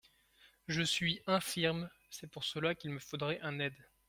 [0.67, 3.87] Je suis infirme; c'est pour cela qu'il me faudrait un aide.